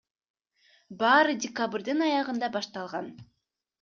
[1.03, 3.13] Баары декабрдын аягында башталган.